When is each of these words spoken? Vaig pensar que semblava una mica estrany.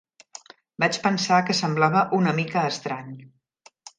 Vaig 0.83 0.97
pensar 1.03 1.39
que 1.49 1.57
semblava 1.59 2.03
una 2.21 2.35
mica 2.41 2.65
estrany. 2.73 3.15